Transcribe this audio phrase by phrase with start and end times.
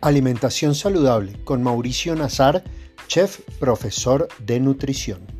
[0.00, 2.62] Alimentación saludable con Mauricio Nazar,
[3.08, 5.35] chef profesor de nutrición.